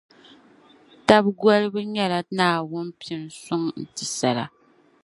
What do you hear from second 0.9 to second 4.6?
Taba golibu nyɛla Naawuni pini suŋ n-ti sala.